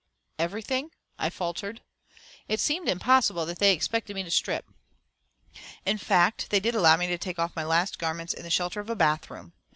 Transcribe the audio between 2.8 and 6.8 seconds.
impossible that they expected me to strip. In fact, they did